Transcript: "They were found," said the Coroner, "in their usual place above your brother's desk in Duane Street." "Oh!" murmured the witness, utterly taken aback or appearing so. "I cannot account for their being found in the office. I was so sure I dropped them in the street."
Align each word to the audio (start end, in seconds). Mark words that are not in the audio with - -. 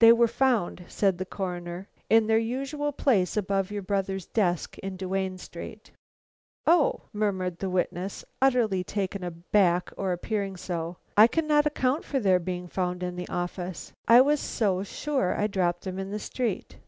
"They 0.00 0.12
were 0.12 0.26
found," 0.26 0.84
said 0.88 1.18
the 1.18 1.24
Coroner, 1.24 1.86
"in 2.10 2.26
their 2.26 2.36
usual 2.40 2.90
place 2.90 3.36
above 3.36 3.70
your 3.70 3.80
brother's 3.82 4.26
desk 4.26 4.76
in 4.78 4.96
Duane 4.96 5.38
Street." 5.38 5.92
"Oh!" 6.66 7.02
murmured 7.12 7.60
the 7.60 7.70
witness, 7.70 8.24
utterly 8.42 8.82
taken 8.82 9.22
aback 9.22 9.92
or 9.96 10.10
appearing 10.10 10.56
so. 10.56 10.96
"I 11.16 11.28
cannot 11.28 11.64
account 11.64 12.02
for 12.04 12.18
their 12.18 12.40
being 12.40 12.66
found 12.66 13.04
in 13.04 13.14
the 13.14 13.28
office. 13.28 13.92
I 14.08 14.20
was 14.20 14.40
so 14.40 14.82
sure 14.82 15.36
I 15.38 15.46
dropped 15.46 15.84
them 15.84 16.00
in 16.00 16.10
the 16.10 16.18
street." 16.18 16.78